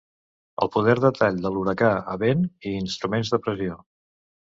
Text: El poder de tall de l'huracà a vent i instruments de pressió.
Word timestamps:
El 0.65 0.71
poder 0.75 0.95
de 1.03 1.11
tall 1.19 1.37
de 1.45 1.53
l'huracà 1.57 1.93
a 2.17 2.19
vent 2.25 2.43
i 2.71 2.75
instruments 2.83 3.37
de 3.37 3.45
pressió. 3.49 3.83